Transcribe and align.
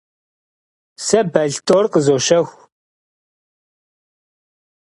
Сэ 1.05 1.19
балътор 1.33 1.85
къызощэху. 1.91 2.57